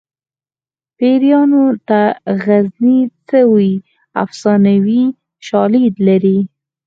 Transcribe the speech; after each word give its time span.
پیریانو 0.97 1.63
ته 1.87 2.01
غزني 2.43 2.99
څه 3.27 3.39
وي 3.53 3.71
افسانوي 4.23 5.03
شالید 5.47 5.95
لري 6.07 6.37